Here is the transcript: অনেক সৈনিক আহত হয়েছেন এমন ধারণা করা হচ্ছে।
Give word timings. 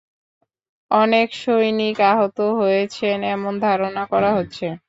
অনেক 0.91 1.27
সৈনিক 1.35 1.97
আহত 2.11 2.37
হয়েছেন 2.59 3.17
এমন 3.35 3.53
ধারণা 3.61 4.03
করা 4.11 4.29
হচ্ছে। 4.37 4.65